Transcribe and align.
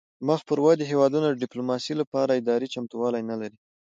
مخ 0.27 0.39
پر 0.49 0.57
ودې 0.65 0.85
هیوادونه 0.91 1.27
د 1.29 1.39
ډیپلوماسي 1.43 1.93
لپاره 2.01 2.37
اداري 2.41 2.67
چمتووالی 2.73 3.21
نلري 3.31 3.57